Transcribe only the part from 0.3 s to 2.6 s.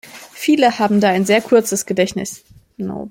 Viele haben da ein sehr kurzes Gedächtnis.